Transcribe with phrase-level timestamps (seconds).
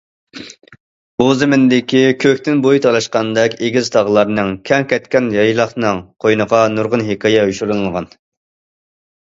[1.21, 8.15] بۇ زېمىندىكى كۆكتىن بوي تالاشقاندەك ئېگىز تاغلارنىڭ، كەڭ كەتكەن يايلاقنىڭ قوينىغا نۇرغۇن ھېكايە يوشۇرۇنغان.